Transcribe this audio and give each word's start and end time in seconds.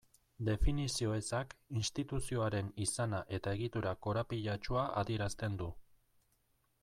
Definizio 0.45 1.11
ezak 1.17 1.53
instituzioaren 1.81 2.71
izana 2.87 3.21
eta 3.39 3.55
egitura 3.59 3.95
korapilatsua 4.07 4.87
adierazten 5.03 5.61
du. 5.63 5.69